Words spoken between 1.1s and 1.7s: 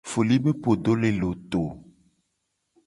loto.